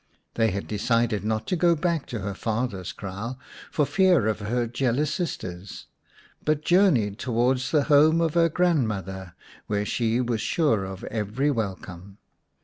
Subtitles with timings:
[0.33, 3.37] They had decided not to go back to her father's kraal,
[3.69, 5.85] for fear of her jealous sisters,
[6.43, 9.35] but journeyed towards the home of her grandmother,
[9.67, 12.17] where she was sure of every welcome.